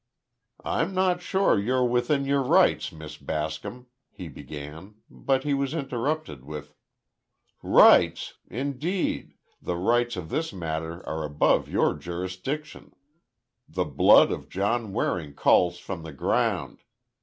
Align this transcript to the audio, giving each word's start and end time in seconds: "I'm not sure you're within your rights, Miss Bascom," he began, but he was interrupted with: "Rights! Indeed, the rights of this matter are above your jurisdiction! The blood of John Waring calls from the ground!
"I'm 0.65 0.95
not 0.95 1.21
sure 1.21 1.59
you're 1.59 1.85
within 1.85 2.25
your 2.25 2.41
rights, 2.41 2.91
Miss 2.91 3.17
Bascom," 3.17 3.85
he 4.09 4.29
began, 4.29 4.95
but 5.11 5.43
he 5.43 5.53
was 5.53 5.75
interrupted 5.75 6.43
with: 6.43 6.73
"Rights! 7.61 8.33
Indeed, 8.49 9.35
the 9.61 9.77
rights 9.77 10.15
of 10.17 10.29
this 10.29 10.51
matter 10.51 11.07
are 11.07 11.23
above 11.23 11.69
your 11.69 11.93
jurisdiction! 11.93 12.95
The 13.69 13.85
blood 13.85 14.31
of 14.31 14.49
John 14.49 14.91
Waring 14.91 15.35
calls 15.35 15.77
from 15.77 16.01
the 16.01 16.13
ground! 16.13 16.79